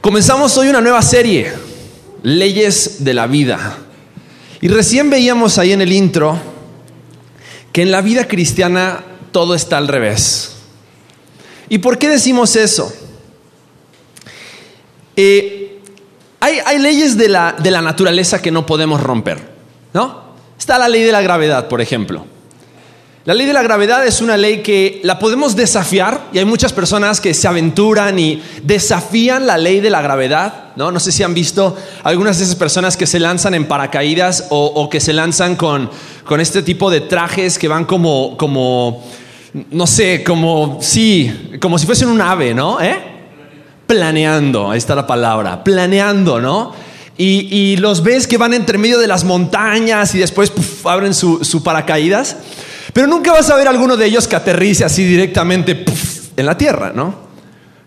[0.00, 1.52] Comenzamos hoy una nueva serie,
[2.22, 3.78] Leyes de la Vida.
[4.60, 6.38] Y recién veíamos ahí en el intro
[7.72, 10.56] que en la vida cristiana todo está al revés.
[11.68, 12.92] ¿Y por qué decimos eso?
[15.16, 15.80] Eh,
[16.40, 19.38] hay, leyes de la naturaleza que no podemos romper,
[19.92, 20.28] ¿no?
[20.58, 22.24] Está la ley de la gravedad, por ejemplo.
[23.28, 26.72] La ley de la gravedad es una ley que la podemos desafiar y hay muchas
[26.72, 30.72] personas que se aventuran y desafían la ley de la gravedad.
[30.76, 34.46] No, no sé si han visto algunas de esas personas que se lanzan en paracaídas
[34.48, 35.90] o, que se lanzan con,
[36.24, 39.04] con, este tipo de trajes que van como, como,
[39.72, 42.80] no sé, como, sí, como si fuesen un ave, ¿no?
[42.80, 42.96] ¿Eh?
[43.86, 46.72] Planeando, ahí está la palabra, planeando, ¿no?
[47.18, 50.50] Y, los ves que van entre medio de las montañas y después
[50.84, 52.36] abren su, su paracaídas.
[52.92, 55.84] Pero nunca vas a ver a alguno de ellos que aterrice así directamente
[56.36, 57.28] en la tierra, ¿no?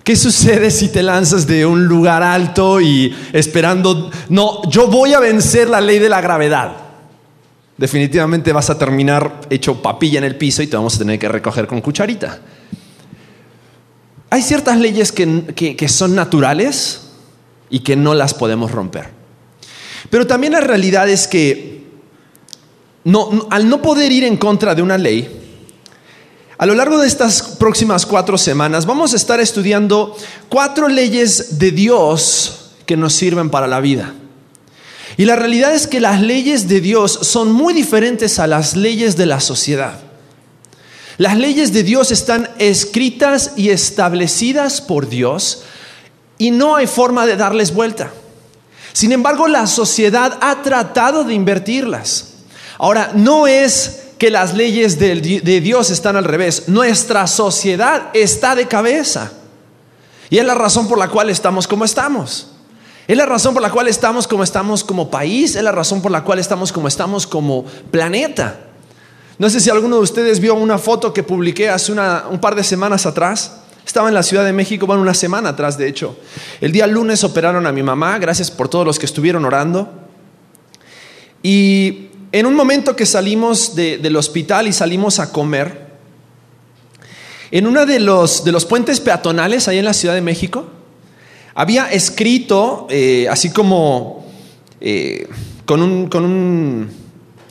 [0.04, 5.20] ¿Qué sucede si te lanzas de un lugar alto y esperando, no, yo voy a
[5.20, 6.76] vencer la ley de la gravedad?
[7.78, 11.30] Definitivamente vas a terminar hecho papilla en el piso y te vamos a tener que
[11.30, 12.40] recoger con cucharita.
[14.30, 17.10] Hay ciertas leyes que, que son naturales
[17.70, 19.10] y que no las podemos romper.
[20.10, 21.81] Pero también la realidad es que
[23.50, 25.42] al no poder ir en contra de una ley,
[26.58, 30.16] a lo largo de estas próximas cuatro semanas vamos a estar estudiando
[30.48, 34.14] cuatro leyes de Dios que nos sirven para la vida.
[35.18, 39.18] Y la realidad es que las leyes de Dios son muy diferentes a las leyes
[39.18, 40.00] de la sociedad.
[41.18, 45.64] Las leyes de Dios están escritas y establecidas por Dios
[46.38, 48.12] y no hay forma de darles vuelta.
[48.94, 52.31] Sin embargo, la sociedad ha tratado de invertirlas.
[52.82, 58.68] Ahora, no es que las leyes de, Dios están al revés, nuestra sociedad está de
[58.68, 59.34] cabeza.
[60.32, 62.48] Y es la razón por la cual estamos como estamos.
[63.08, 66.12] Es la razón por la cual estamos como estamos como país, es la razón por
[66.12, 68.62] la cual estamos como estamos como planeta.
[69.38, 72.64] No sé si alguno de ustedes vio una foto que publiqué hace un par de
[72.64, 73.58] semanas atrás.
[73.86, 76.18] Estaba en la Ciudad de México, bueno, una semana atrás de hecho.
[76.60, 79.88] El día lunes operaron a mi mamá, gracias por todos los que estuvieron orando.
[81.44, 85.92] Y en un momento que salimos del hospital y salimos a comer,
[87.52, 90.68] en uno de los, de los puentes peatonales ahí en la Ciudad de México,
[91.54, 94.26] había escrito, eh, así como
[94.80, 95.28] eh,
[95.66, 96.90] con un, con un,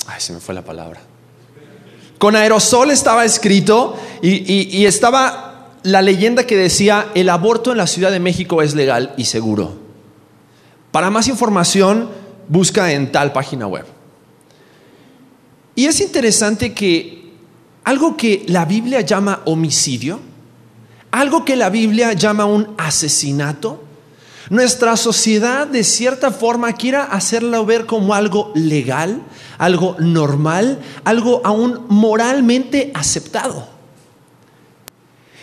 [0.06, 1.00] ay, se me fue la palabra,
[2.16, 5.50] con aerosol estaba escrito y estaba
[5.82, 9.74] la leyenda que decía, el aborto en la Ciudad de México es legal y seguro.
[10.90, 12.10] Para más información,
[12.48, 13.86] busca en tal página web.
[15.74, 17.30] Y es interesante que
[17.84, 20.20] algo que la Biblia llama homicidio,
[21.10, 23.84] algo que la Biblia llama un asesinato,
[24.50, 29.22] nuestra sociedad de cierta forma quiera hacerlo ver como algo legal,
[29.58, 33.68] algo normal, algo aún moralmente aceptado.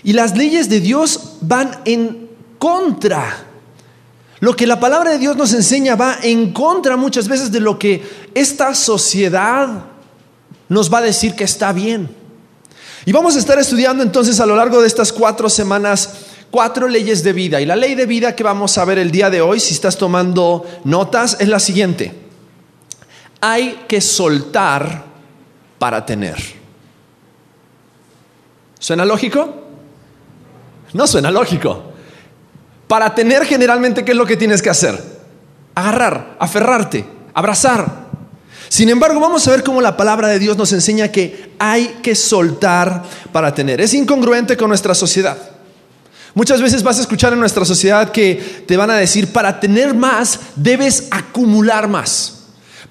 [0.04, 3.46] Y las leyes de Dios van en contra.
[4.40, 7.80] Lo que la palabra de Dios nos enseña va en contra muchas veces de lo
[7.80, 8.04] que
[8.36, 9.86] esta sociedad
[10.70, 12.10] nos va a decir que está bien.
[13.06, 17.24] Y vamos a estar estudiando entonces a lo largo de estas cuatro semanas cuatro leyes
[17.24, 17.62] de vida.
[17.62, 19.98] Y la ley de vida que vamos a ver el día de hoy, si estás
[19.98, 22.14] tomando notas, es la siguiente.
[23.42, 25.06] Hay que soltar
[25.78, 26.38] para tener.
[28.80, 29.54] ¿Suena lógico?
[30.94, 31.84] No suena lógico.
[32.88, 35.18] Para tener generalmente, ¿qué es lo que tienes que hacer?
[35.76, 38.07] Agarrar, aferrarte, abrazar,
[38.70, 42.16] sin embargo, vamos a ver cómo la palabra de Dios nos enseña que hay que
[42.16, 43.80] soltar para tener.
[43.80, 45.38] Es incongruente con nuestra sociedad.
[46.34, 49.94] Muchas veces vas a escuchar en nuestra sociedad que te van a decir, para tener
[49.94, 52.34] más debes acumular más.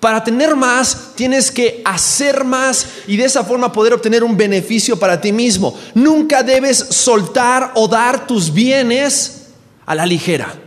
[0.00, 4.98] Para tener más tienes que hacer más y de esa forma poder obtener un beneficio
[4.98, 5.78] para ti mismo.
[5.94, 9.47] Nunca debes soltar o dar tus bienes
[9.86, 10.66] a la ligera.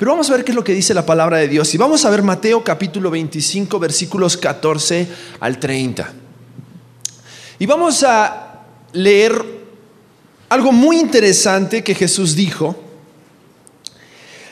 [0.00, 1.74] Pero vamos a ver qué es lo que dice la palabra de Dios.
[1.74, 5.06] Y vamos a ver Mateo capítulo 25, versículos 14
[5.40, 6.10] al 30.
[7.58, 8.62] Y vamos a
[8.94, 9.44] leer
[10.48, 12.82] algo muy interesante que Jesús dijo.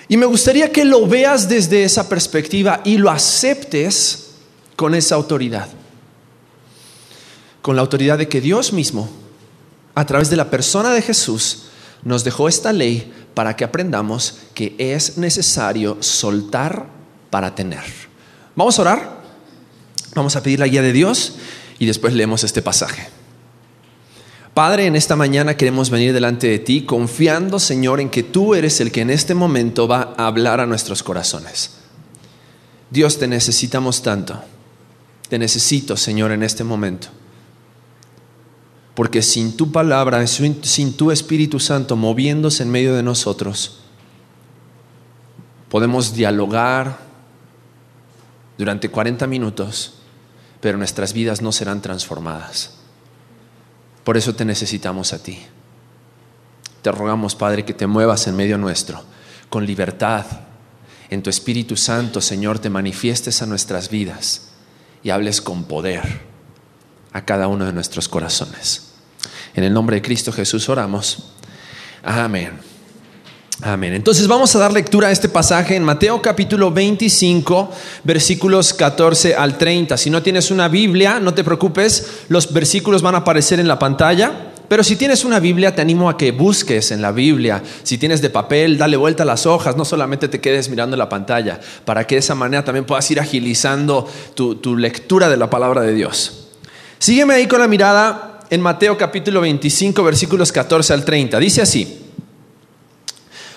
[0.06, 4.32] Y me gustaría que lo veas desde esa perspectiva y lo aceptes
[4.76, 5.68] con esa autoridad.
[7.62, 9.08] Con la autoridad de que Dios mismo,
[9.94, 11.68] a través de la persona de Jesús,
[12.04, 16.86] nos dejó esta ley para que aprendamos que es necesario soltar
[17.30, 17.84] para tener.
[18.56, 19.22] Vamos a orar,
[20.12, 21.36] vamos a pedir la guía de Dios
[21.78, 23.06] y después leemos este pasaje.
[24.54, 28.80] Padre, en esta mañana queremos venir delante de ti confiando, Señor, en que tú eres
[28.80, 31.74] el que en este momento va a hablar a nuestros corazones.
[32.90, 34.42] Dios, te necesitamos tanto.
[35.28, 37.06] Te necesito, Señor, en este momento.
[38.98, 43.78] Porque sin tu palabra, sin tu Espíritu Santo moviéndose en medio de nosotros,
[45.68, 46.98] podemos dialogar
[48.58, 50.00] durante 40 minutos,
[50.60, 52.74] pero nuestras vidas no serán transformadas.
[54.02, 55.38] Por eso te necesitamos a ti.
[56.82, 59.04] Te rogamos, Padre, que te muevas en medio nuestro,
[59.48, 60.26] con libertad.
[61.08, 64.48] En tu Espíritu Santo, Señor, te manifiestes a nuestras vidas
[65.04, 66.02] y hables con poder
[67.12, 68.87] a cada uno de nuestros corazones.
[69.58, 71.18] En el nombre de Cristo Jesús oramos.
[72.04, 72.52] Amén.
[73.60, 73.92] Amén.
[73.92, 77.68] Entonces vamos a dar lectura a este pasaje en Mateo capítulo 25,
[78.04, 79.96] versículos 14 al 30.
[79.96, 83.80] Si no tienes una Biblia, no te preocupes, los versículos van a aparecer en la
[83.80, 84.52] pantalla.
[84.68, 87.60] Pero si tienes una Biblia, te animo a que busques en la Biblia.
[87.82, 91.08] Si tienes de papel, dale vuelta a las hojas, no solamente te quedes mirando la
[91.08, 95.50] pantalla, para que de esa manera también puedas ir agilizando tu, tu lectura de la
[95.50, 96.44] palabra de Dios.
[97.00, 101.38] Sígueme ahí con la mirada en Mateo capítulo 25, versículos 14 al 30.
[101.38, 102.00] Dice así.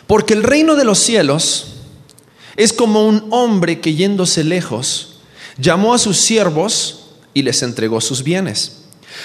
[0.07, 1.67] Porque el reino de los cielos
[2.57, 5.19] es como un hombre que yéndose lejos,
[5.57, 8.79] llamó a sus siervos y les entregó sus bienes.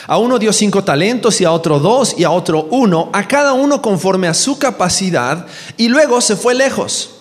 [0.06, 3.52] A uno dio cinco talentos y a otro dos y a otro uno, a cada
[3.52, 5.46] uno conforme a su capacidad,
[5.76, 7.15] y luego se fue lejos.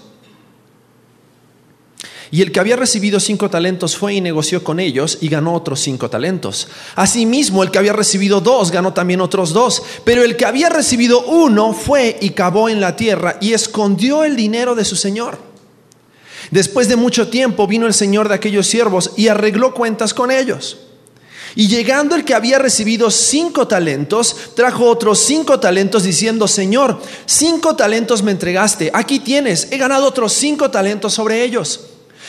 [2.35, 5.79] Y el que había recibido cinco talentos fue y negoció con ellos y ganó otros
[5.79, 6.67] cinco talentos.
[6.95, 9.81] Asimismo, el que había recibido dos ganó también otros dos.
[10.03, 14.35] Pero el que había recibido uno fue y cavó en la tierra y escondió el
[14.35, 15.37] dinero de su señor.
[16.51, 20.79] Después de mucho tiempo vino el señor de aquellos siervos y arregló cuentas con ellos.
[21.55, 27.77] Y llegando el que había recibido cinco talentos, trajo otros cinco talentos diciendo, Señor, cinco
[27.77, 31.91] talentos me entregaste, aquí tienes, he ganado otros cinco talentos sobre ellos.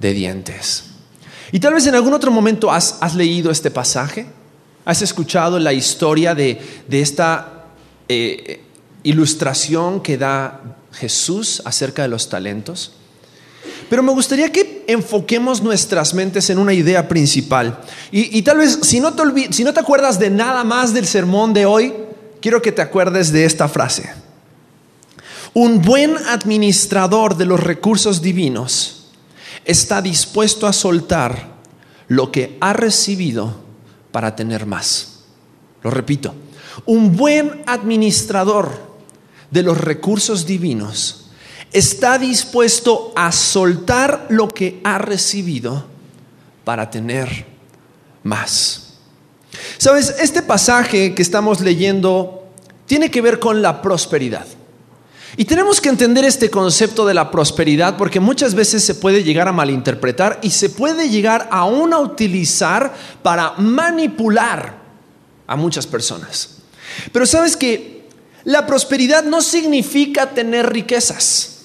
[0.00, 0.84] de dientes.
[1.52, 4.26] Y tal vez en algún otro momento has, leído este pasaje,
[4.84, 7.66] has escuchado la historia de, esta
[8.08, 8.62] eh,
[9.02, 12.92] ilustración que da Jesús acerca de los talentos.
[13.88, 17.80] Pero me gustaría que enfoquemos nuestras mentes en una idea principal.
[18.12, 21.52] Y, tal vez si no, te si no te acuerdas de nada más del sermón
[21.52, 21.92] de hoy,
[22.40, 24.12] quiero que te acuerdes de esta frase.
[25.52, 28.99] Un buen administrador de los recursos divinos
[29.64, 31.54] está dispuesto a soltar
[32.08, 33.54] lo que ha recibido
[34.12, 35.20] para tener más.
[35.82, 36.34] Lo repito,
[36.86, 38.90] un buen administrador
[39.50, 41.30] de los recursos divinos
[41.72, 45.86] está dispuesto a soltar lo que ha recibido
[46.64, 47.46] para tener
[48.22, 48.94] más.
[49.78, 52.48] Sabes, este pasaje que estamos leyendo
[52.86, 54.46] tiene que ver con la prosperidad.
[55.40, 59.48] Y tenemos que entender este concepto de la prosperidad porque muchas veces se puede llegar
[59.48, 62.92] a malinterpretar y se puede llegar aún a utilizar
[63.22, 64.74] para manipular
[65.46, 66.58] a muchas personas.
[67.10, 68.06] Pero sabes que
[68.44, 71.60] la prosperidad no significa tener riquezas.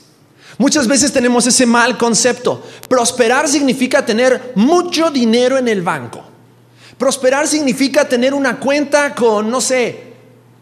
[0.58, 2.64] Muchas veces tenemos ese mal concepto.
[2.88, 6.24] Prosperar significa tener mucho dinero en el banco.
[6.98, 10.15] Prosperar significa tener una cuenta con, no sé,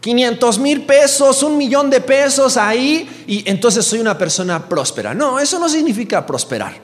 [0.04, 5.14] 500 mil pesos, un millón de pesos ahí y entonces soy una persona próspera.
[5.14, 6.78] No, eso no significa prosperar.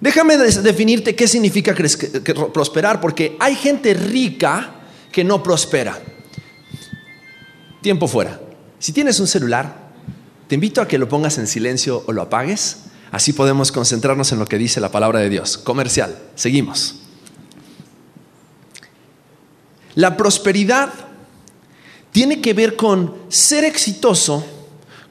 [0.00, 1.74] Déjame definirte qué significa
[2.54, 4.74] prosperar, porque hay gente rica
[5.10, 5.98] que no prospera.
[7.82, 8.40] Tiempo fuera.
[8.78, 9.90] Si tienes un celular,
[10.46, 12.82] te invito a que lo pongas en silencio o lo apagues.
[13.10, 15.58] Así podemos concentrarnos en lo que dice la palabra de Dios.
[15.58, 16.16] Comercial.
[16.36, 16.94] Seguimos.
[19.96, 21.09] La prosperidad
[22.12, 24.44] tiene que ver con ser exitoso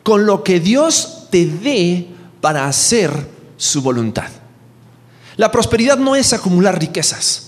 [0.04, 2.08] con lo que Dios te dé
[2.42, 3.12] para hacer
[3.58, 4.30] su voluntad.
[5.36, 7.46] La prosperidad no es acumular riquezas.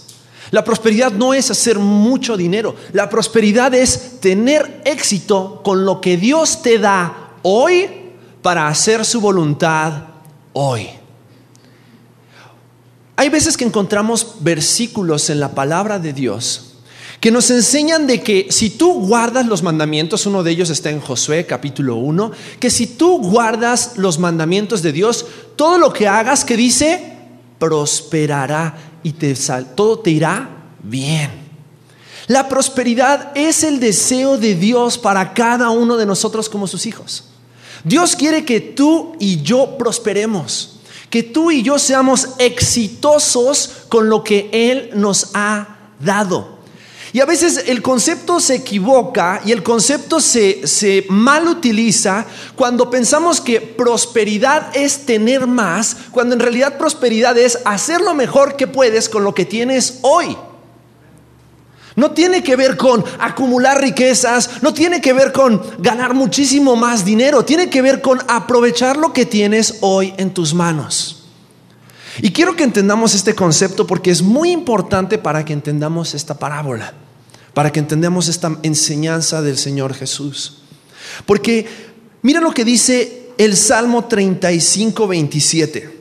[0.51, 2.75] La prosperidad no es hacer mucho dinero.
[2.91, 7.89] La prosperidad es tener éxito con lo que Dios te da hoy
[8.41, 9.93] para hacer su voluntad
[10.53, 10.88] hoy.
[13.15, 16.71] Hay veces que encontramos versículos en la palabra de Dios
[17.22, 21.00] que nos enseñan de que si tú guardas los mandamientos, uno de ellos está en
[21.00, 26.44] Josué capítulo 1, que si tú guardas los mandamientos de Dios, todo lo que hagas
[26.44, 27.13] que dice,
[27.60, 29.36] prosperará y te,
[29.75, 30.50] todo te irá
[30.82, 31.30] bien.
[32.25, 37.25] La prosperidad es el deseo de Dios para cada uno de nosotros como sus hijos.
[37.84, 40.80] Dios quiere que tú y yo prosperemos,
[41.12, 46.61] que tú y yo seamos exitosos con lo que Él nos ha dado.
[47.13, 52.25] Y a veces el concepto se equivoca y el concepto se, se, mal utiliza
[52.56, 58.56] cuando pensamos que prosperidad es tener más, cuando en realidad prosperidad es hacer lo mejor
[58.56, 60.38] que puedes con lo que tienes hoy.
[61.96, 67.03] No tiene que ver con acumular riquezas, no tiene que ver con ganar muchísimo más
[67.03, 71.25] dinero, tiene que ver con aprovechar lo que tienes hoy en tus manos.
[72.22, 76.94] Y quiero que entendamos este concepto porque es muy importante para que entendamos esta parábola,
[77.53, 80.58] para que entendamos esta enseñanza del Señor Jesús.
[81.25, 81.67] Porque
[82.22, 86.00] mira lo que dice el Salmo 35, 27.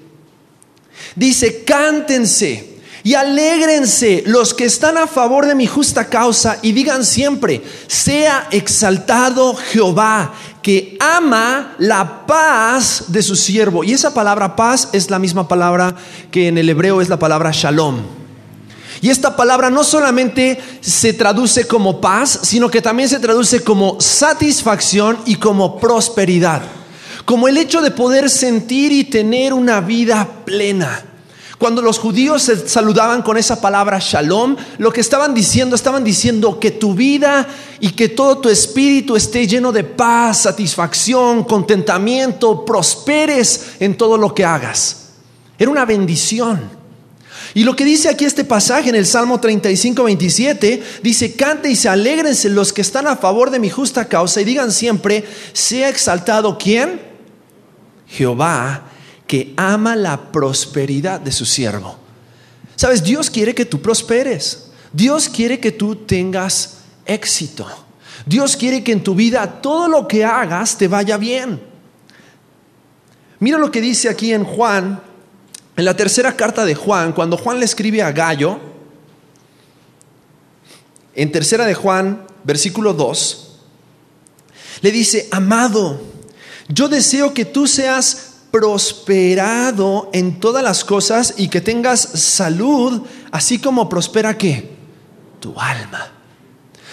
[1.16, 2.71] Dice, cántense
[3.02, 8.47] y alégrense los que están a favor de mi justa causa y digan siempre, sea
[8.50, 13.83] exaltado Jehová, que ama la paz de su siervo.
[13.83, 15.97] Y esa palabra paz es la misma palabra
[16.30, 18.20] que en el hebreo es la palabra shalom.
[19.02, 24.00] Y esta palabra no solamente se traduce como paz, sino que también se traduce como
[24.00, 26.62] satisfacción y como prosperidad.
[27.25, 31.04] Como el hecho de poder sentir y tener una vida plena.
[31.61, 36.59] Cuando los judíos se saludaban con esa palabra shalom, lo que estaban diciendo, estaban diciendo
[36.59, 37.47] que tu vida
[37.80, 44.35] y que todo tu espíritu esté lleno de paz, satisfacción, contentamiento, prosperes en todo lo
[44.35, 45.09] que hagas.
[45.59, 46.79] Era una bendición.
[47.54, 51.76] Y lo que dice aquí este pasaje en el Salmo 35, 27, dice, cante y
[51.76, 55.88] se alegrense los que están a favor de mi justa causa y digan siempre, sea
[55.88, 57.00] exaltado quién?
[58.07, 58.85] Jehová
[59.30, 61.97] que ama la prosperidad de su siervo.
[62.75, 64.71] Sabes, Dios quiere que tú prosperes.
[64.92, 67.64] Dios quiere que tú tengas éxito.
[68.26, 71.61] Dios quiere que en tu vida todo lo que hagas te vaya bien.
[73.38, 75.00] Mira lo que dice aquí en Juan,
[75.80, 78.60] en la tercera carta de Juan, cuando Juan le escribe a Gallo,
[81.14, 83.60] en tercera de Juan, versículo 2,
[84.82, 85.99] le dice, amado,
[86.68, 93.00] yo deseo que tú seas prosperado en todas las cosas y que tengas salud,
[93.32, 94.76] así como prospera que
[95.40, 96.12] tu alma.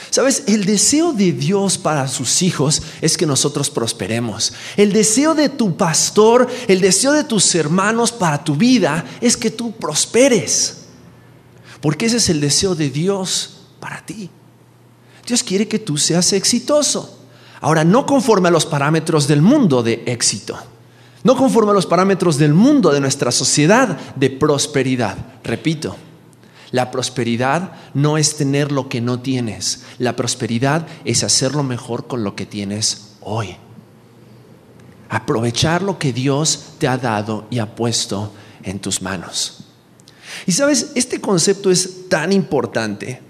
[0.10, 4.54] Sabes, el deseo de Dios para sus hijos es que nosotros prosperemos.
[4.76, 9.52] El deseo de tu pastor, el deseo de tus hermanos para tu vida es que
[9.52, 10.86] tú prosperes.
[11.82, 14.30] Porque ese es el deseo de Dios para ti.
[15.26, 17.20] Dios quiere que tú seas exitoso.
[17.60, 20.58] Ahora, no conforme a los parámetros del mundo de éxito
[21.28, 25.18] no conforme a los parámetros del mundo, de nuestra sociedad de prosperidad.
[25.44, 25.96] Repito,
[26.72, 32.24] la prosperidad no es tener lo que no tienes, la prosperidad es hacerlo mejor con
[32.24, 33.56] lo que tienes hoy.
[35.10, 38.34] Aprovechar lo que Dios te ha dado y ha puesto
[38.64, 39.64] en tus manos.
[40.46, 43.22] Y sabes, este concepto es tan importante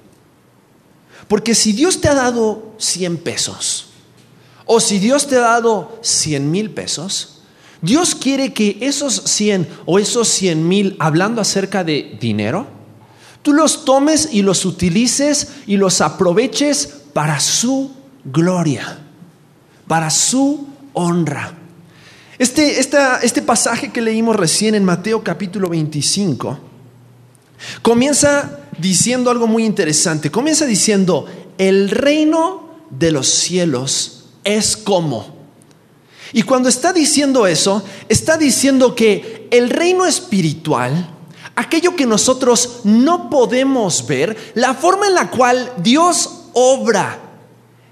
[1.27, 3.87] porque si Dios te ha dado 100 pesos
[4.65, 7.41] o si Dios te ha dado 100 mil pesos,
[7.81, 12.67] Dios quiere que esos 100 o esos 100 mil, hablando acerca de dinero,
[13.41, 17.91] tú los tomes y los utilices y los aproveches para su
[18.23, 18.99] gloria,
[19.87, 21.53] para su honra.
[22.37, 26.59] Este, este pasaje que leímos recién en Mateo capítulo 25
[27.81, 30.29] comienza diciendo algo muy interesante.
[30.29, 31.25] Comienza diciendo,
[31.57, 35.35] el reino de los cielos es como.
[36.33, 41.15] Y cuando está diciendo eso, está diciendo que el reino espiritual,
[41.57, 47.27] aquello que nosotros no podemos ver, la forma en la cual Dios obra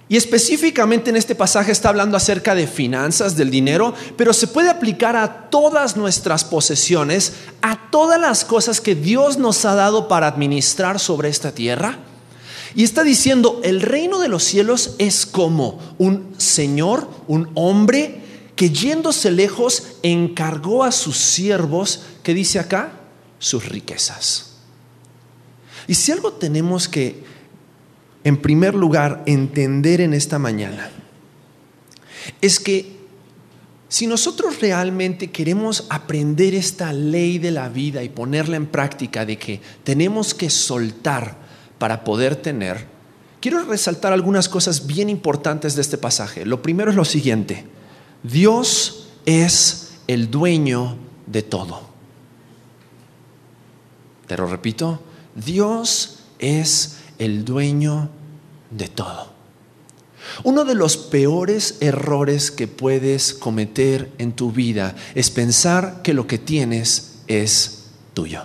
[0.07, 4.69] y específicamente en este pasaje está hablando acerca de finanzas, del dinero, pero se puede
[4.69, 10.27] aplicar a todas nuestras posesiones, a todas las cosas que Dios nos ha dado para
[10.27, 11.97] administrar sobre esta tierra.
[12.75, 18.21] Y está diciendo, el reino de los cielos es como un señor, un hombre,
[18.55, 22.91] que yéndose lejos encargó a sus siervos, que dice acá,
[23.45, 24.53] sus riquezas.
[25.87, 27.23] Y si algo tenemos que
[28.25, 30.89] en primer lugar, entender en esta mañana
[32.41, 32.95] es que
[33.87, 39.37] si nosotros realmente queremos aprender esta ley de la vida y ponerla en práctica de
[39.37, 41.37] que tenemos que soltar
[41.77, 42.87] para poder tener,
[43.41, 46.47] quiero resaltar algunas cosas bien importantes de este pasaje.
[46.47, 47.67] Lo primero es lo siguiente,
[48.23, 50.97] Dios es el dueño
[51.27, 51.94] de todo.
[54.27, 55.01] Te lo repito,
[55.35, 58.09] Dios es el dueño
[58.71, 59.33] de todo.
[60.43, 66.27] Uno de los peores errores que puedes cometer en tu vida es pensar que lo
[66.27, 68.43] que tienes es tuyo.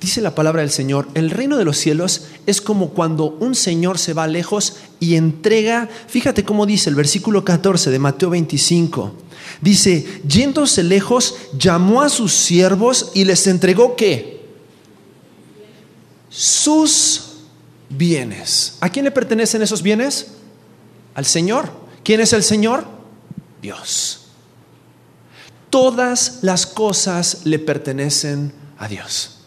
[0.00, 3.98] Dice la palabra del Señor, el reino de los cielos es como cuando un señor
[3.98, 9.14] se va lejos y entrega, fíjate cómo dice el versículo 14 de Mateo 25,
[9.60, 14.32] dice, yéndose lejos, llamó a sus siervos y les entregó qué?
[16.32, 17.24] sus
[17.90, 18.78] bienes.
[18.80, 20.28] ¿A quién le pertenecen esos bienes?
[21.14, 21.70] Al Señor.
[22.02, 22.86] ¿Quién es el Señor?
[23.60, 24.28] Dios.
[25.68, 29.40] Todas las cosas le pertenecen a Dios.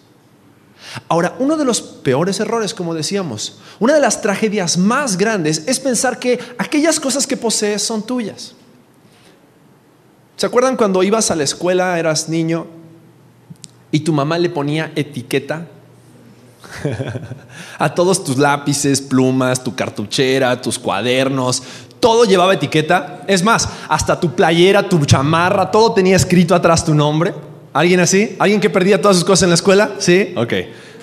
[1.08, 5.80] Ahora, uno de los peores errores, como decíamos, una de las tragedias más grandes es
[5.80, 8.54] pensar que aquellas cosas que posees son tuyas.
[10.46, 12.68] ¿Se acuerdan cuando ibas a la escuela, eras niño,
[13.90, 15.66] y tu mamá le ponía etiqueta
[17.80, 21.64] a todos tus lápices, plumas, tu cartuchera, tus cuadernos,
[22.00, 23.24] todo llevaba etiqueta.
[23.26, 27.34] Es más, hasta tu playera, tu chamarra, todo tenía escrito atrás tu nombre.
[27.74, 28.36] ¿Alguien así?
[28.38, 29.94] ¿Alguien que perdía todas sus cosas en la escuela?
[29.98, 30.54] Sí, ok.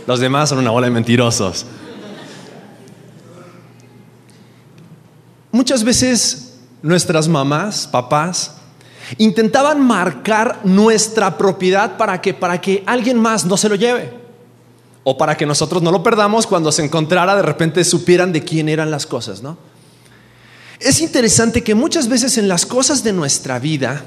[0.06, 1.66] Los demás son una bola de mentirosos.
[5.50, 8.61] Muchas veces nuestras mamás, papás,
[9.18, 14.12] intentaban marcar nuestra propiedad para que, para que alguien más no se lo lleve
[15.04, 18.68] o para que nosotros no lo perdamos cuando se encontrara, de repente supieran de quién
[18.68, 19.58] eran las cosas, ¿no?
[20.78, 24.04] Es interesante que muchas veces en las cosas de nuestra vida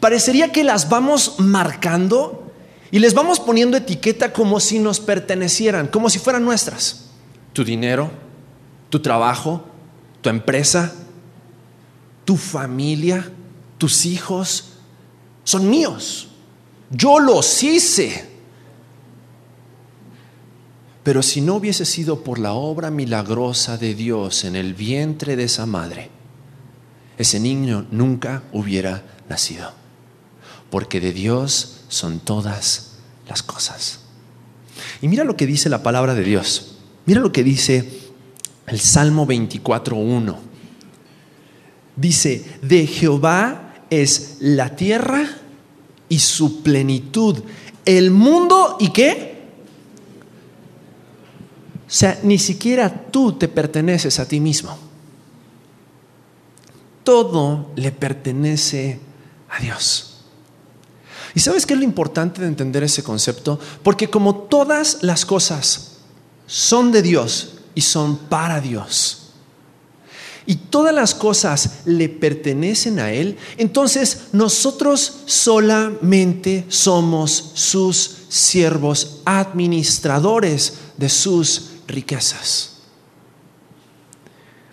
[0.00, 2.52] parecería que las vamos marcando
[2.90, 7.06] y les vamos poniendo etiqueta como si nos pertenecieran, como si fueran nuestras.
[7.52, 8.10] Tu dinero,
[8.90, 9.64] tu trabajo,
[10.20, 10.92] tu empresa,
[12.24, 13.30] tu familia,
[13.80, 14.74] tus hijos,
[15.42, 16.28] son míos.
[16.90, 18.28] Yo los hice.
[21.02, 25.44] Pero si no hubiese sido por la obra milagrosa de Dios en el vientre de
[25.44, 26.10] esa madre,
[27.16, 29.72] ese niño nunca hubiera nacido.
[30.68, 34.00] Porque de Dios son todas las cosas.
[35.00, 36.76] Y mira lo que dice la palabra de Dios.
[37.06, 37.98] Mira lo que dice
[38.66, 40.36] el Salmo 24.1.
[41.96, 45.28] Dice, de Jehová es la tierra
[46.08, 47.38] y su plenitud,
[47.84, 49.30] el mundo y qué?
[51.86, 54.78] O sea, ni siquiera tú te perteneces a ti mismo.
[57.02, 59.00] Todo le pertenece
[59.48, 60.10] a Dios.
[61.34, 63.58] ¿Y sabes qué es lo importante de entender ese concepto?
[63.82, 65.98] Porque como todas las cosas
[66.46, 69.19] son de Dios y son para Dios,
[70.46, 80.74] y todas las cosas le pertenecen a Él, entonces nosotros solamente somos sus siervos, administradores
[80.96, 82.70] de sus riquezas.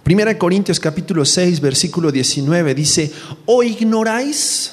[0.04, 3.12] Primera Corintios capítulo 6, versículo 19 dice,
[3.46, 4.72] ¿o ignoráis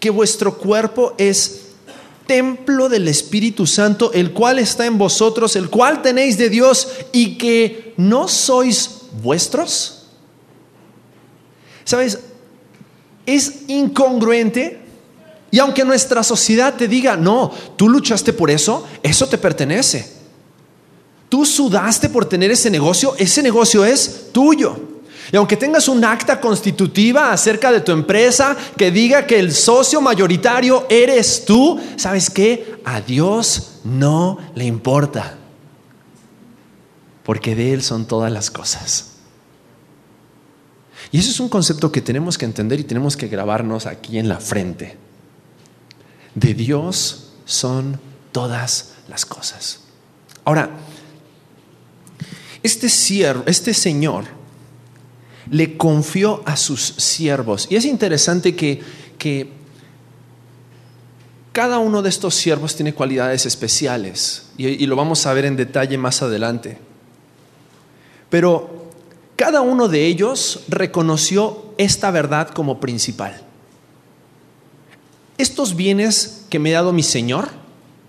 [0.00, 1.66] que vuestro cuerpo es
[2.26, 7.36] templo del Espíritu Santo, el cual está en vosotros, el cual tenéis de Dios y
[7.38, 8.90] que no sois
[9.22, 9.95] vuestros?
[11.86, 12.18] ¿Sabes?
[13.24, 14.80] Es incongruente
[15.50, 20.14] y aunque nuestra sociedad te diga, no, tú luchaste por eso, eso te pertenece.
[21.30, 24.78] Tú sudaste por tener ese negocio, ese negocio es tuyo.
[25.32, 30.00] Y aunque tengas un acta constitutiva acerca de tu empresa que diga que el socio
[30.00, 32.80] mayoritario eres tú, ¿sabes qué?
[32.84, 35.38] A Dios no le importa.
[37.24, 39.15] porque de Él son todas las cosas.
[41.12, 44.28] Y eso es un concepto que tenemos que entender y tenemos que grabarnos aquí en
[44.28, 44.96] la frente.
[46.34, 47.98] De Dios son
[48.32, 49.80] todas las cosas.
[50.44, 50.70] Ahora,
[52.62, 54.24] este, siervo, este señor
[55.50, 57.68] le confió a sus siervos.
[57.70, 58.82] Y es interesante que,
[59.18, 59.50] que
[61.52, 65.56] cada uno de estos siervos tiene cualidades especiales y, y, lo vamos a ver en
[65.56, 66.78] detalle más adelante.
[68.28, 68.75] Pero
[69.36, 73.42] cada uno de ellos reconoció esta verdad como principal.
[75.38, 77.50] Estos bienes que me ha dado mi Señor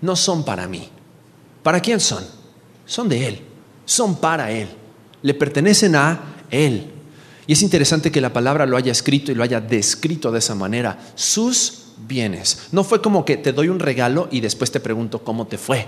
[0.00, 0.88] no son para mí.
[1.62, 2.24] ¿Para quién son?
[2.86, 3.40] Son de Él,
[3.84, 4.68] son para Él,
[5.20, 6.18] le pertenecen a
[6.50, 6.90] Él.
[7.46, 10.54] Y es interesante que la palabra lo haya escrito y lo haya descrito de esa
[10.54, 12.68] manera, sus bienes.
[12.72, 15.86] No fue como que te doy un regalo y después te pregunto cómo te fue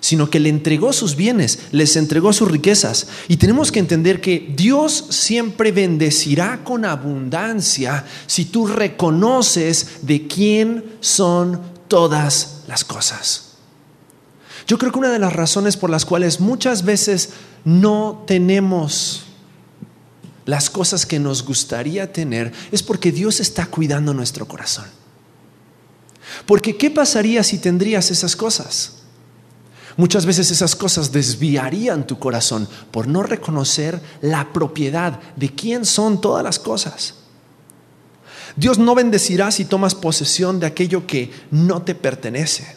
[0.00, 3.06] sino que le entregó sus bienes, les entregó sus riquezas.
[3.28, 10.84] Y tenemos que entender que Dios siempre bendecirá con abundancia si tú reconoces de quién
[11.00, 13.50] son todas las cosas.
[14.66, 17.30] Yo creo que una de las razones por las cuales muchas veces
[17.64, 19.24] no tenemos
[20.46, 24.86] las cosas que nos gustaría tener es porque Dios está cuidando nuestro corazón.
[26.46, 28.99] Porque ¿qué pasaría si tendrías esas cosas?
[29.96, 36.20] Muchas veces esas cosas desviarían tu corazón por no reconocer la propiedad de quién son
[36.20, 37.14] todas las cosas.
[38.56, 42.76] Dios no bendecirá si tomas posesión de aquello que no te pertenece.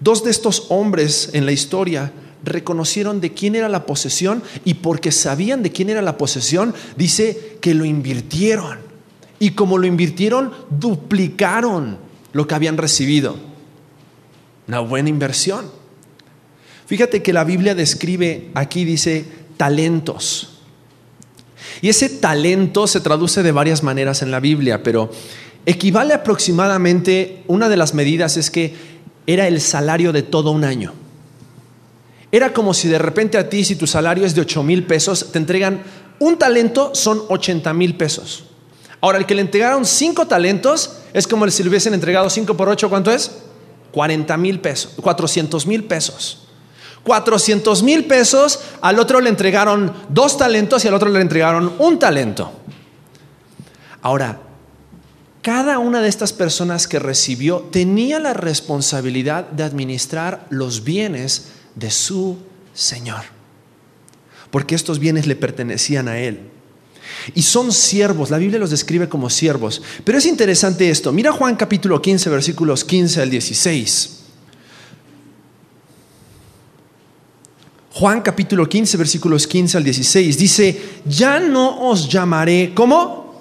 [0.00, 2.12] Dos de estos hombres en la historia
[2.44, 7.58] reconocieron de quién era la posesión y porque sabían de quién era la posesión, dice
[7.60, 8.78] que lo invirtieron.
[9.38, 11.98] Y como lo invirtieron, duplicaron
[12.32, 13.53] lo que habían recibido.
[14.68, 15.70] Una buena inversión.
[16.86, 19.24] Fíjate que la Biblia describe aquí, dice,
[19.56, 20.58] talentos.
[21.80, 25.10] Y ese talento se traduce de varias maneras en la Biblia, pero
[25.66, 28.74] equivale aproximadamente, una de las medidas es que
[29.26, 30.92] era el salario de todo un año.
[32.30, 35.30] Era como si de repente a ti, si tu salario es de 8 mil pesos,
[35.32, 35.82] te entregan
[36.18, 38.44] un talento, son 80 mil pesos.
[39.00, 42.68] Ahora, el que le entregaron cinco talentos es como si le hubiesen entregado 5 por
[42.68, 43.30] 8, ¿cuánto es?
[43.94, 46.40] 40 mil pesos, 400 mil pesos.
[47.04, 51.98] 400 mil pesos, al otro le entregaron dos talentos y al otro le entregaron un
[51.98, 52.50] talento.
[54.02, 54.40] Ahora,
[55.42, 61.90] cada una de estas personas que recibió tenía la responsabilidad de administrar los bienes de
[61.90, 62.38] su
[62.72, 63.22] Señor,
[64.50, 66.53] porque estos bienes le pertenecían a Él.
[67.34, 69.80] Y son siervos, la Biblia los describe como siervos.
[70.04, 71.12] Pero es interesante esto.
[71.12, 74.10] Mira Juan capítulo 15, versículos 15 al 16.
[77.94, 80.36] Juan capítulo 15, versículos 15 al 16.
[80.36, 83.40] Dice, ya no os llamaré, ¿cómo?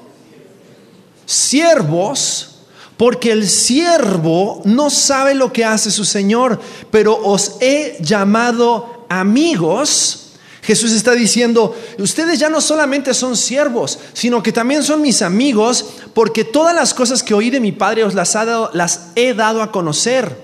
[1.26, 2.60] Siervos,
[2.96, 10.23] porque el siervo no sabe lo que hace su Señor, pero os he llamado amigos
[10.64, 15.86] Jesús está diciendo, ustedes ya no solamente son siervos, sino que también son mis amigos,
[16.14, 18.38] porque todas las cosas que oí de mi Padre os las,
[18.72, 20.42] las he dado a conocer.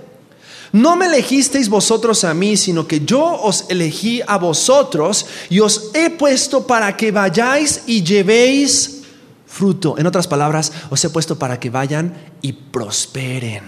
[0.73, 5.91] No me elegisteis vosotros a mí, sino que yo os elegí a vosotros y os
[5.93, 9.03] he puesto para que vayáis y llevéis
[9.47, 9.97] fruto.
[9.97, 13.63] En otras palabras, os he puesto para que vayan y prosperen.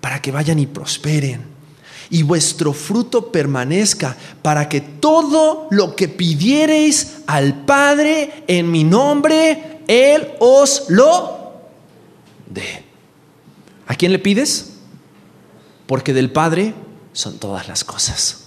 [0.00, 1.55] Para que vayan y prosperen
[2.10, 9.82] y vuestro fruto permanezca, para que todo lo que pidiereis al Padre en mi nombre,
[9.86, 11.60] Él os lo
[12.48, 12.84] dé.
[13.86, 14.74] ¿A quién le pides?
[15.86, 16.74] Porque del Padre
[17.12, 18.45] son todas las cosas.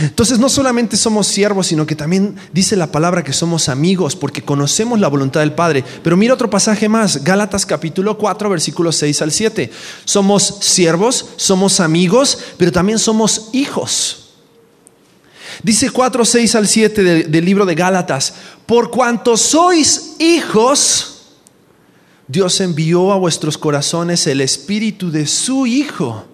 [0.00, 4.42] Entonces no solamente somos siervos, sino que también dice la palabra que somos amigos porque
[4.42, 5.84] conocemos la voluntad del Padre.
[6.02, 9.70] Pero mira otro pasaje más, Gálatas capítulo 4, versículos 6 al 7.
[10.04, 14.26] Somos siervos, somos amigos, pero también somos hijos.
[15.62, 18.34] Dice 4, 6 al 7 del, libro de Gálatas,
[18.66, 21.22] por cuanto sois hijos,
[22.28, 26.26] Dios envió a vuestros corazones el espíritu de su Hijo,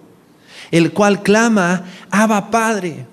[0.71, 3.12] el cual clama, Abba Padre.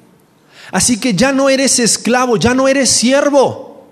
[0.70, 3.86] Así que ya no eres esclavo, ya no eres siervo,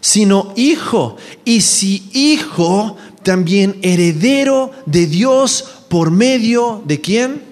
[0.00, 1.16] sino hijo.
[1.44, 7.42] Y si hijo, también heredero de Dios por medio de quién?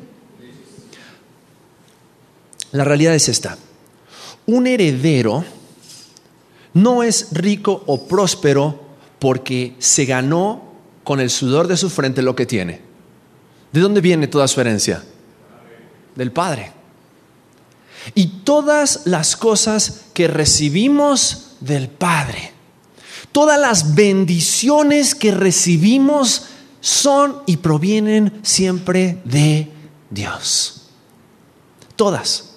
[2.70, 3.58] La realidad es esta.
[4.46, 5.44] Un heredero
[6.74, 8.80] no es rico o próspero
[9.18, 10.72] porque se ganó
[11.04, 12.80] con el sudor de su frente lo que tiene.
[13.72, 15.02] ¿De dónde viene toda su herencia?
[16.14, 16.72] Del Padre.
[18.14, 22.52] Y todas las cosas que recibimos del Padre,
[23.32, 26.46] todas las bendiciones que recibimos
[26.80, 29.70] son y provienen siempre de
[30.10, 30.88] Dios.
[31.96, 32.52] Todas.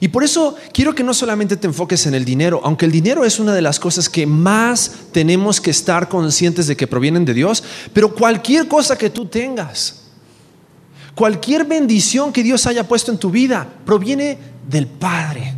[0.00, 3.24] Y por eso quiero que no solamente te enfoques en el dinero, aunque el dinero
[3.24, 7.34] es una de las cosas que más tenemos que estar conscientes de que provienen de
[7.34, 9.97] Dios, pero cualquier cosa que tú tengas,
[11.18, 14.38] cualquier bendición que Dios haya puesto en tu vida, proviene
[14.70, 15.52] del Padre.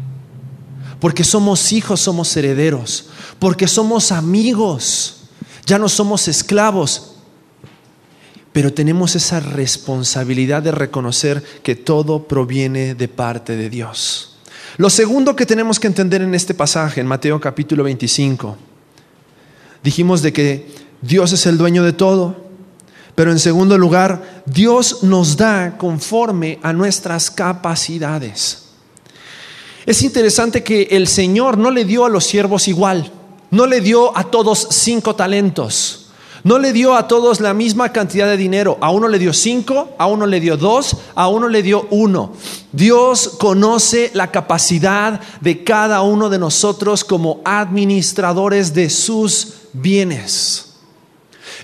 [0.99, 5.25] Porque somos hijos, somos herederos, porque somos amigos,
[5.66, 7.16] ya no somos esclavos,
[8.55, 14.38] pero tenemos esa responsabilidad de reconocer que todo proviene de parte de Dios.
[14.79, 18.57] Lo segundo que tenemos que entender en este pasaje, en Mateo capítulo 25,
[19.85, 22.49] dijimos de que Dios es el dueño de todo,
[23.20, 28.62] pero en segundo lugar, Dios nos da conforme a nuestras capacidades.
[29.85, 33.12] Es interesante que el Señor no le dio a los siervos igual,
[33.50, 36.06] no le dio a todos cinco talentos.
[36.44, 38.78] No le dio a todos la misma cantidad de dinero.
[38.80, 42.33] A uno le dio cinco, a uno le dio dos, a uno le dio uno.
[42.72, 50.69] Dios conoce la capacidad de cada uno de nosotros como administradores de sus bienes.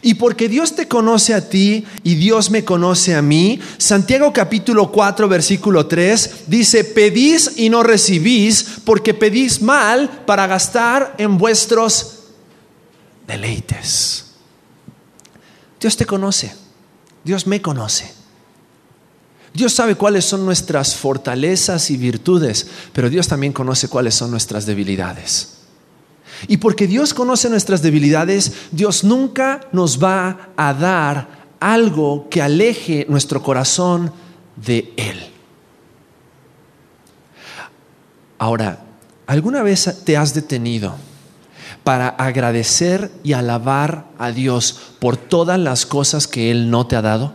[0.02, 4.92] Y porque Dios te conoce a ti y Dios me conoce a mí, Santiago capítulo
[4.92, 12.24] 4 versículo 3 dice, pedís y no recibís porque pedís mal para gastar en vuestros
[13.26, 14.24] deleites.
[15.80, 16.54] Dios te conoce,
[17.24, 18.12] Dios me conoce.
[19.52, 24.66] Dios sabe cuáles son nuestras fortalezas y virtudes, pero Dios también conoce cuáles son nuestras
[24.66, 25.55] debilidades.
[26.48, 33.06] Y porque Dios conoce nuestras debilidades, Dios nunca nos va a dar algo que aleje
[33.08, 34.12] nuestro corazón
[34.56, 35.18] de Él.
[38.38, 38.84] Ahora,
[39.26, 40.96] ¿alguna vez te has detenido?
[41.86, 47.00] para agradecer y alabar a Dios por todas las cosas que Él no te ha
[47.00, 47.32] dado?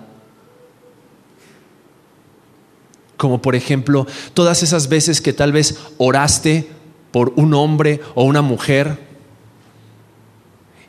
[3.15, 6.69] Como por ejemplo, todas esas veces que tal vez oraste
[7.11, 9.11] por un hombre o una mujer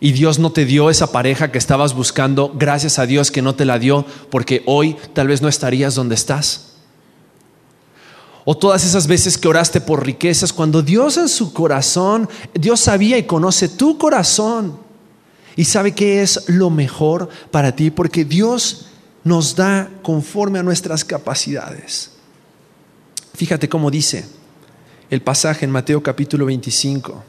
[0.02, 3.54] y Dios no te dio esa pareja que estabas buscando, gracias a Dios que no
[3.54, 6.72] te la dio, porque hoy tal vez no estarías donde estás.
[8.44, 13.16] O todas esas veces que oraste por riquezas, cuando Dios en su corazón, Dios sabía
[13.16, 14.76] y conoce tu corazón
[15.54, 18.86] y sabe qué es lo mejor para ti, porque Dios
[19.22, 22.10] nos da conforme a nuestras capacidades.
[23.34, 24.41] Fíjate cómo dice
[25.12, 27.22] el pasaje en Mateo capítulo 25.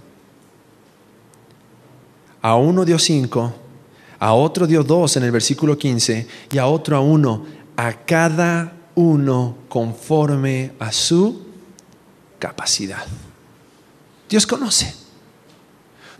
[2.41, 3.53] A uno dio cinco,
[4.19, 8.71] a otro dio dos en el versículo 15 y a otro a uno, a cada
[8.95, 11.41] uno conforme a su
[12.39, 13.05] capacidad.
[14.29, 14.95] Dios conoce.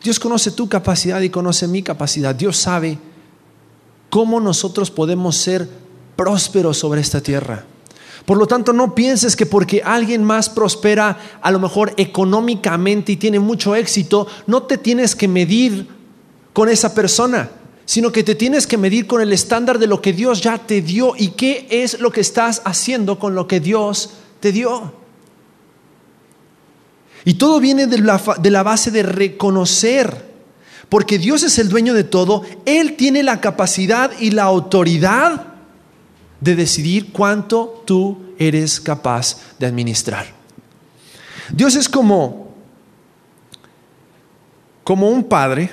[0.03, 2.35] Dios conoce tu capacidad y conoce mi capacidad.
[2.35, 2.99] Dios sabe
[4.09, 5.69] cómo nosotros podemos ser
[6.17, 7.63] prósperos sobre esta tierra.
[8.25, 13.17] Por lo tanto, no pienses que porque alguien más prospera a lo mejor económicamente y
[13.17, 15.87] tiene mucho éxito, no te tienes que medir
[16.53, 17.49] con esa persona
[17.85, 20.81] sino que te tienes que medir con el estándar de lo que Dios ya te
[20.81, 24.93] dio y qué es lo que estás haciendo con lo que Dios te dio.
[27.25, 30.33] Y todo viene de la, base de reconocer,
[30.89, 35.52] porque Dios es el dueño de todo, Él tiene la capacidad y la autoridad
[36.43, 40.25] de decidir cuánto tú eres capaz de administrar.
[41.49, 42.53] Dios es como,
[44.83, 45.69] como un padre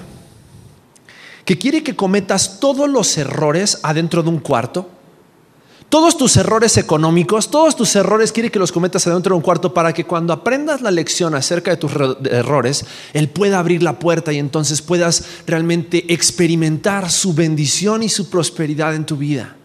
[1.44, 4.88] que quiere que cometas todos los errores adentro de un cuarto,
[5.88, 9.74] todos tus errores económicos, todos tus errores quiere que los cometas adentro de un cuarto
[9.74, 11.90] para que cuando aprendas la lección acerca de tus
[12.30, 18.30] errores, Él pueda abrir la puerta y entonces puedas realmente experimentar su bendición y su
[18.30, 19.56] prosperidad en tu vida.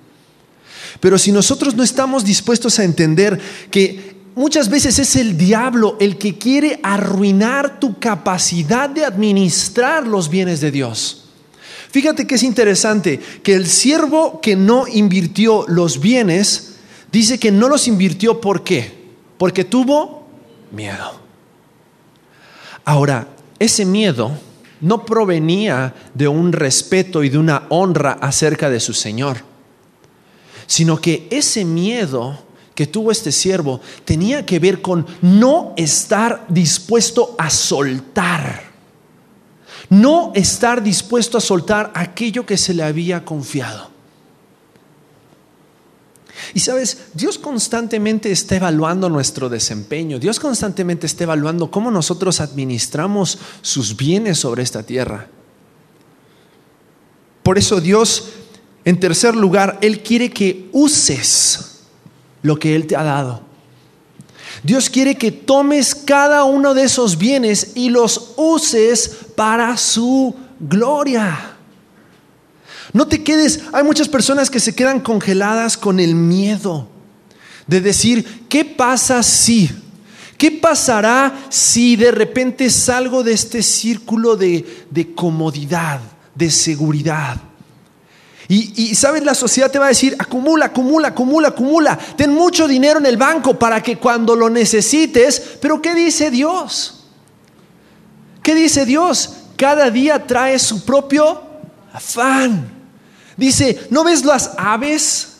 [0.99, 6.17] Pero si nosotros no estamos dispuestos a entender que muchas veces es el diablo el
[6.17, 11.25] que quiere arruinar tu capacidad de administrar los bienes de Dios,
[11.95, 16.75] Fíjate que es interesante que el siervo que no invirtió los bienes,
[17.09, 18.93] dice que no los invirtió ¿por qué?
[19.37, 20.27] Porque tuvo
[20.73, 21.21] miedo.
[22.83, 23.29] Ahora,
[23.59, 24.37] ese miedo
[24.81, 29.37] no provenía de un respeto y de una honra acerca de su Señor,
[30.67, 32.37] sino que ese miedo
[32.73, 38.75] que tuvo este siervo tenía que ver con no estar dispuesto a soltar
[39.89, 43.93] no estar dispuesto a soltar aquello que se le había confiado.
[46.53, 53.37] Y sabes, Dios constantemente está evaluando nuestro desempeño, Dios constantemente está evaluando cómo nosotros administramos
[53.61, 55.27] sus bienes sobre esta tierra.
[57.41, 58.29] Por eso Dios,
[58.85, 61.81] en tercer lugar, Él quiere que uses
[62.43, 63.41] lo que Él te ha dado.
[64.63, 71.55] Dios quiere que tomes cada uno de esos bienes y los uses para su gloria.
[72.93, 76.87] No te quedes, hay muchas personas que se quedan congeladas con el miedo
[77.67, 79.69] de decir, ¿qué pasa si?
[80.37, 85.99] ¿Qué pasará si de repente salgo de este círculo de, de comodidad,
[86.35, 87.41] de seguridad?
[88.47, 91.97] Y, sabes, la sociedad te va a decir, acumula, acumula, acumula, acumula.
[92.15, 97.05] Ten mucho dinero en el banco para que cuando lo necesites, pero ¿qué dice Dios?
[98.43, 99.37] ¿Qué dice Dios?
[99.57, 101.41] Cada día trae su propio
[101.91, 102.69] afán.
[103.35, 105.37] Dice, ¿no ves las aves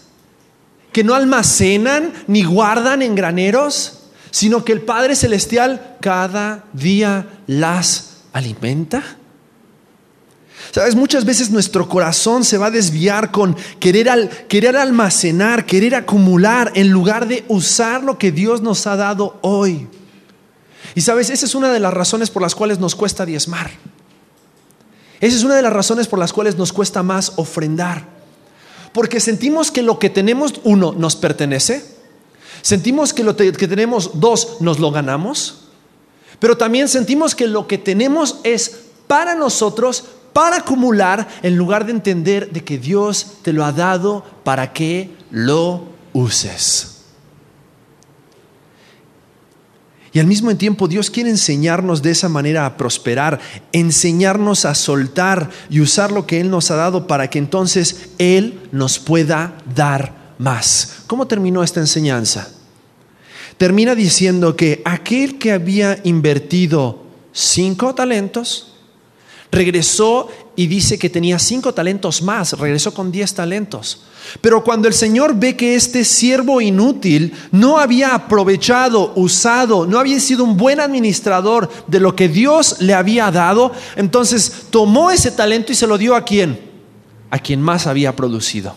[0.91, 3.99] que no almacenan ni guardan en graneros,
[4.31, 9.03] sino que el Padre Celestial cada día las alimenta?
[10.75, 16.73] Sabes, muchas veces nuestro corazón se va a desviar con querer, querer almacenar, querer acumular,
[16.75, 19.87] en lugar de usar lo que Dios nos ha dado hoy.
[20.93, 23.71] Y sabes, esa es una de las razones por las cuales nos cuesta diezmar.
[25.21, 28.05] Esa es una de las razones por las cuales nos cuesta más ofrendar.
[28.91, 31.85] Porque sentimos que lo que tenemos, uno, nos pertenece.
[32.61, 35.69] Sentimos que lo que tenemos, dos, nos lo ganamos.
[36.39, 40.03] Pero también sentimos que lo que tenemos es para nosotros,
[40.35, 45.11] para acumular, en lugar de entender de que Dios te lo ha dado para que
[45.31, 47.05] lo uses.
[50.11, 53.39] Y al mismo tiempo Dios quiere enseñarnos de esa manera a prosperar,
[53.71, 58.59] enseñarnos a soltar y usar lo que Él nos ha dado para que entonces Él
[58.73, 61.03] nos pueda dar más.
[61.07, 62.49] ¿Cómo terminó esta enseñanza?
[63.57, 68.74] Termina diciendo que aquel que había invertido cinco talentos,
[69.51, 74.03] regresó y dice que tenía cinco talentos más, regresó con diez talentos.
[74.41, 80.19] Pero cuando el Señor ve que este siervo inútil no había aprovechado, usado, no había
[80.19, 85.71] sido un buen administrador de lo que Dios le había dado, entonces tomó ese talento
[85.71, 86.59] y se lo dio a quién?
[87.29, 88.75] A quien más había producido.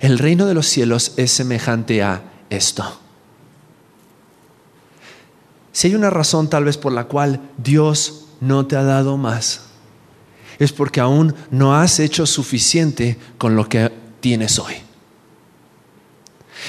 [0.00, 3.00] El reino de los cielos es semejante a esto.
[5.72, 9.62] Si hay una razón tal vez por la cual Dios no te ha dado más,
[10.58, 14.74] es porque aún no has hecho suficiente con lo que tienes hoy.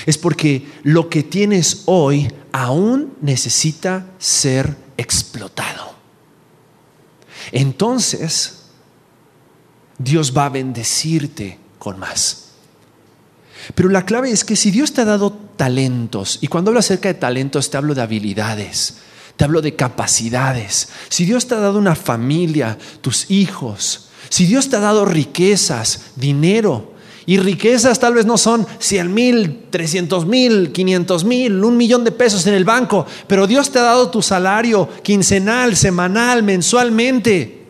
[0.06, 5.96] Es porque lo que tienes hoy aún necesita ser explotado.
[7.52, 8.66] Entonces,
[9.98, 12.44] Dios va a bendecirte con más.
[13.74, 17.10] Pero la clave es que si Dios te ha dado talentos, y cuando hablo acerca
[17.10, 18.98] de talentos te hablo de habilidades,
[19.38, 20.90] te hablo de capacidades.
[21.10, 26.02] Si Dios te ha dado una familia, tus hijos, si Dios te ha dado riquezas,
[26.16, 26.98] dinero,
[27.28, 32.12] y riquezas tal vez no son 100 mil, 300 mil, 500 mil, un millón de
[32.12, 37.66] pesos en el banco, pero Dios te ha dado tu salario quincenal, semanal, mensualmente,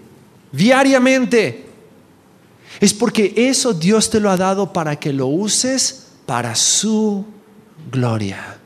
[0.52, 1.66] diariamente.
[2.80, 7.26] Es porque eso Dios te lo ha dado para que lo uses para su
[7.92, 8.57] gloria.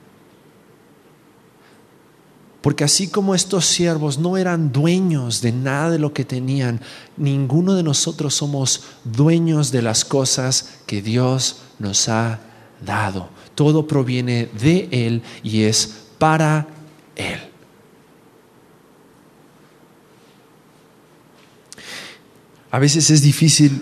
[2.61, 6.79] Porque así como estos siervos no eran dueños de nada de lo que tenían,
[7.17, 12.39] ninguno de nosotros somos dueños de las cosas que Dios nos ha
[12.85, 13.29] dado.
[13.55, 16.67] Todo proviene de Él y es para
[17.15, 17.39] Él.
[22.69, 23.81] A veces es difícil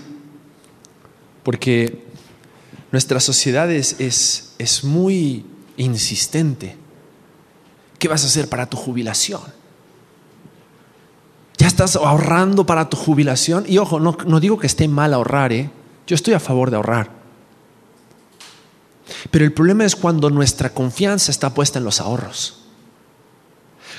[1.44, 2.06] porque
[2.94, 6.78] nuestra sociedad es, es, es muy insistente
[8.00, 9.42] ¿Qué vas a hacer para tu jubilación?
[11.58, 13.66] ¿Ya estás ahorrando para tu jubilación?
[13.68, 15.70] Y ojo, no, digo que esté mal ahorrar, ¿eh?
[16.08, 17.12] yo estoy a favor de ahorrar.
[19.30, 22.64] Pero el problema es cuando nuestra confianza está puesta en los ahorros.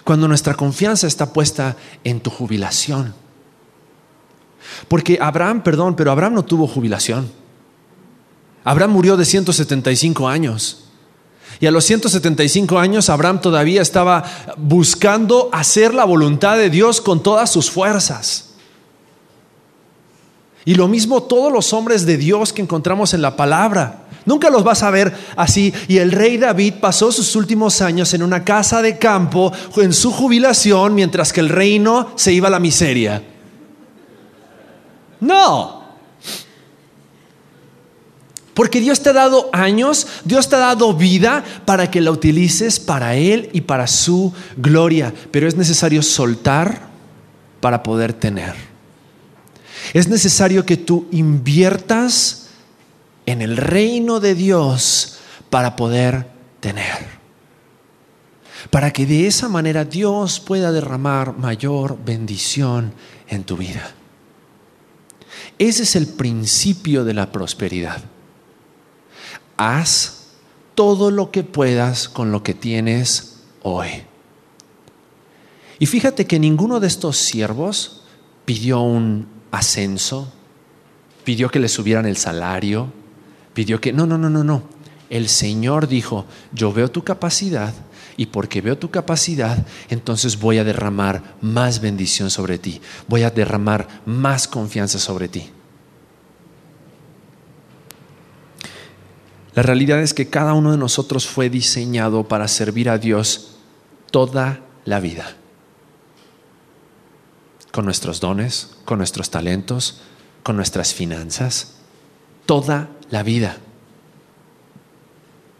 [0.04, 3.14] Cuando nuestra confianza está puesta en tu jubilación.
[4.88, 7.30] Porque Abraham, perdón, pero Abraham no tuvo jubilación.
[8.64, 10.89] Abraham murió de 175 años.
[11.61, 14.24] Y a los 175 años Abraham todavía estaba
[14.56, 18.54] buscando hacer la voluntad de Dios con todas sus fuerzas.
[20.64, 24.04] Y lo mismo todos los hombres de Dios que encontramos en la palabra.
[24.24, 25.72] Nunca los vas a ver así.
[25.88, 30.12] Y el rey David pasó sus últimos años en una casa de campo en su
[30.12, 33.22] jubilación mientras que el reino se iba a la miseria.
[35.20, 35.80] No.
[38.55, 42.80] Porque Dios te ha dado años, Dios te ha dado vida para que la utilices
[42.80, 45.14] para Él y para su gloria.
[45.30, 46.88] Pero es necesario soltar
[47.61, 48.55] para poder tener.
[49.94, 52.48] Es necesario que tú inviertas
[53.26, 56.26] en el reino de Dios para poder
[56.59, 57.20] tener.
[58.70, 62.92] Para que de esa manera Dios pueda derramar mayor bendición
[63.28, 63.94] en tu vida.
[65.59, 68.03] Ese es el principio de la prosperidad
[69.61, 70.28] haz
[70.74, 73.88] todo lo que puedas con lo que tienes hoy.
[75.78, 78.04] Y fíjate que ninguno de estos siervos
[78.46, 80.32] pidió un ascenso,
[81.24, 82.90] pidió que le subieran el salario,
[83.52, 83.92] pidió que...
[83.92, 84.62] No, no, no, no, no.
[85.11, 87.74] El Señor dijo, yo veo tu capacidad
[88.16, 93.30] y porque veo tu capacidad, entonces voy a derramar más bendición sobre ti, voy a
[93.30, 95.50] derramar más confianza sobre ti.
[99.55, 103.57] La realidad es que cada uno de nosotros fue diseñado para servir a Dios
[104.11, 105.36] toda la vida.
[107.72, 110.03] Con nuestros dones, con nuestros talentos,
[110.42, 111.74] con nuestras finanzas,
[112.46, 113.59] toda la vida.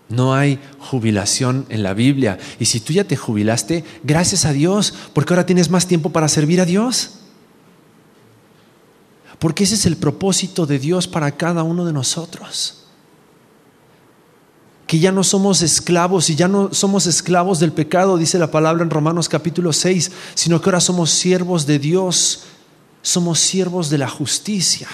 [0.09, 2.39] No hay jubilación en la Biblia.
[2.59, 6.29] Y si tú ya te jubilaste, gracias a Dios, porque ahora tienes más tiempo para
[6.29, 7.19] servir a Dios.
[9.39, 12.80] Porque ese es el propósito de Dios para cada uno de nosotros
[14.91, 18.83] que ya no somos esclavos y ya no somos esclavos del pecado, dice la palabra
[18.83, 22.43] en Romanos capítulo 6, sino que ahora somos siervos de Dios,
[23.01, 24.89] somos siervos de la justicia.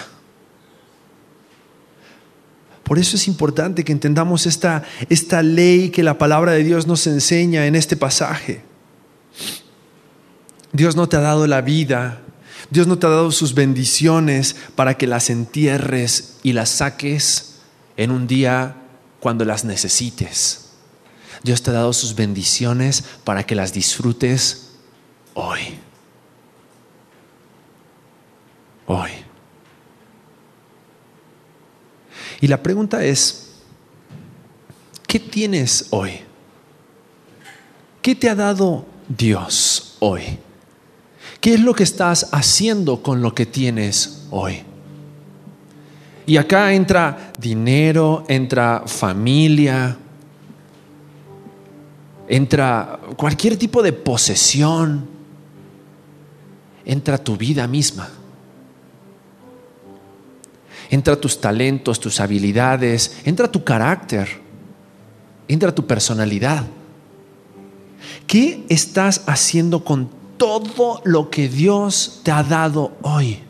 [2.82, 7.07] Por eso es importante que entendamos esta, esta ley que la palabra de Dios nos
[7.07, 8.61] enseña en este pasaje.
[10.74, 12.20] Dios no te ha dado la vida,
[12.68, 17.55] Dios no te ha dado sus bendiciones para que las entierres y las saques
[17.97, 18.82] en un día
[19.27, 20.68] cuando las necesites.
[21.43, 24.68] Dios te ha dado sus bendiciones para que las disfrutes
[25.35, 25.81] hoy.
[28.87, 29.11] Hoy.
[32.41, 33.49] Y la pregunta es,
[35.09, 36.20] ¿qué tienes hoy?
[38.03, 40.39] ¿Qué te ha dado Dios hoy?
[41.41, 44.62] ¿Qué es lo que estás haciendo con lo que tienes hoy?
[46.27, 49.97] Y acá entra dinero, entra familia,
[52.29, 55.09] entra cualquier tipo de posesión,
[56.85, 58.09] entra tu vida misma.
[60.91, 64.29] Entra tus talentos, tus habilidades, entra tu carácter,
[65.49, 66.64] entra tu personalidad.
[68.27, 73.45] ¿Qué estás haciendo con todo lo que Dios te ha dado hoy?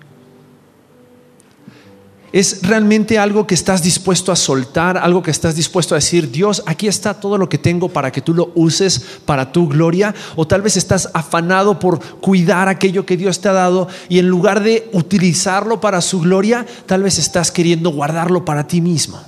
[2.32, 6.62] Es realmente algo que estás dispuesto a soltar, algo que estás dispuesto a decir, Dios,
[6.66, 10.46] aquí está todo lo que tengo para que tú lo uses para tu gloria, o
[10.46, 14.62] tal vez estás afanado por cuidar aquello que Dios te ha dado y en lugar
[14.62, 19.20] de utilizarlo para su gloria, tal vez estás queriendo guardarlo para ti mismo.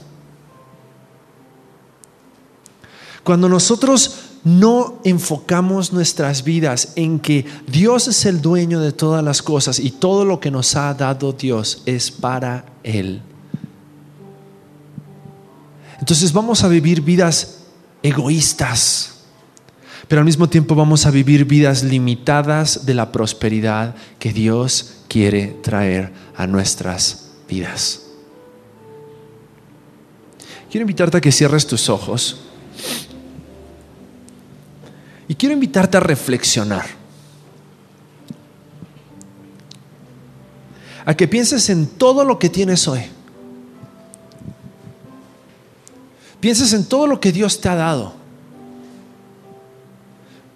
[3.22, 9.42] Cuando nosotros no enfocamos nuestras vidas en que Dios es el dueño de todas las
[9.42, 13.22] cosas y todo lo que nos ha dado Dios es para Él.
[15.98, 17.58] Entonces vamos a vivir vidas
[18.02, 19.24] egoístas,
[20.06, 25.58] pero al mismo tiempo vamos a vivir vidas limitadas de la prosperidad que Dios quiere
[25.62, 28.02] traer a nuestras vidas.
[30.70, 32.47] Quiero invitarte a que cierres tus ojos.
[35.28, 36.86] Y quiero invitarte a reflexionar.
[41.04, 43.02] A que pienses en todo lo que tienes hoy.
[46.40, 48.14] Pienses en todo lo que Dios te ha dado.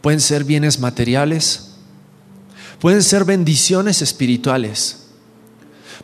[0.00, 1.74] Pueden ser bienes materiales,
[2.80, 5.06] pueden ser bendiciones espirituales,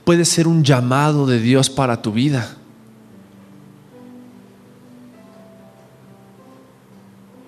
[0.04, 2.56] puede ser un llamado de Dios para tu vida.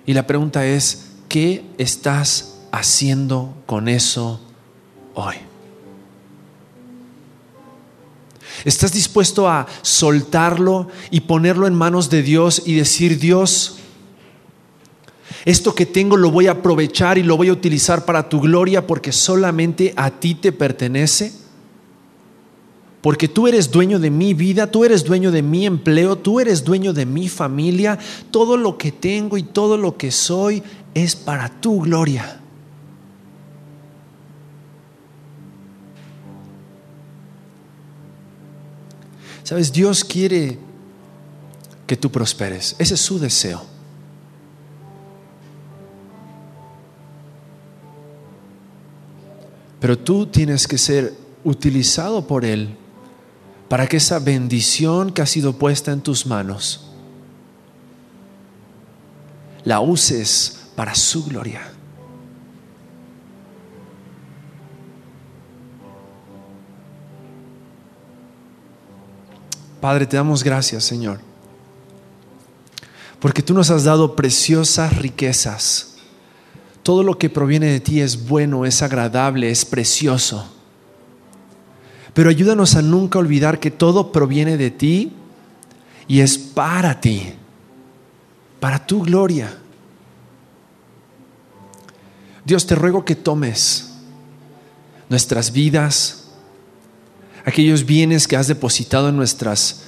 [0.05, 4.41] Y la pregunta es, ¿Qué estás haciendo con eso
[5.13, 5.35] hoy?
[8.65, 13.77] ¿Estás dispuesto a soltarlo y ponerlo en manos de Dios y decir, Dios,
[15.45, 18.85] esto que tengo lo voy a aprovechar y lo voy a utilizar para tu gloria
[18.85, 21.31] porque solamente a ti te pertenece?
[23.01, 26.63] porque tú eres dueño de mi vida, tú eres dueño de mi empleo, tú eres
[26.63, 27.97] dueño de mi familia,
[28.29, 30.61] todo lo que tengo y todo lo que soy
[30.93, 32.39] es para tu gloria.
[39.43, 40.57] Sabes, Dios quiere
[41.85, 42.75] que tú prosperes.
[42.79, 43.65] Ese es su deseo.
[49.81, 51.13] Pero tú tienes que ser
[51.43, 52.77] utilizado por Él
[53.67, 56.87] para que esa bendición que ha sido puesta en tus manos
[59.63, 61.61] la uses para su gloria.
[69.79, 71.19] Padre, te damos gracias, Señor,
[73.19, 75.97] porque tú nos has dado preciosas riquezas.
[76.81, 80.51] Todo lo que proviene de ti es bueno, es agradable, es precioso.
[82.15, 85.13] Pero ayúdanos a nunca olvidar que todo proviene de ti
[86.07, 87.33] y es para ti,
[88.59, 89.60] para tu gloria.
[92.45, 93.93] Dios, te ruego que tomes
[95.09, 96.29] nuestras vidas,
[97.45, 99.83] aquellos bienes que has depositado en nuestras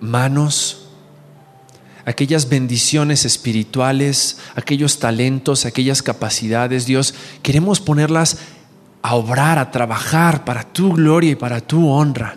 [0.00, 0.86] manos,
[2.04, 8.38] aquellas bendiciones espirituales, aquellos talentos, aquellas capacidades, Dios, queremos ponerlas
[9.02, 12.36] a obrar, a trabajar para tu gloria y para tu honra.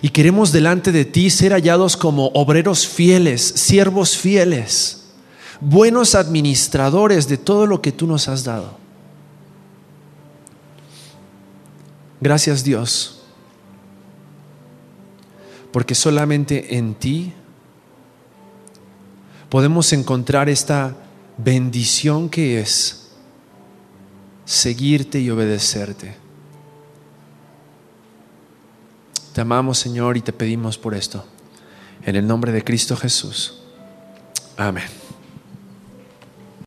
[0.00, 4.97] Y queremos delante de ti ser hallados como obreros fieles, siervos fieles,
[5.60, 8.76] buenos administradores de todo lo que tú nos has dado.
[12.20, 13.20] Gracias Dios,
[15.72, 17.32] porque solamente en ti
[19.48, 20.96] podemos encontrar esta
[21.36, 23.10] bendición que es
[24.44, 26.16] seguirte y obedecerte.
[29.32, 31.24] Te amamos Señor y te pedimos por esto.
[32.04, 33.60] En el nombre de Cristo Jesús.
[34.56, 34.97] Amén.